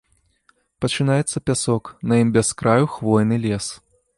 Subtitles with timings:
[0.85, 3.73] Пачынаецца пясок, на ім без краю хвойны лес.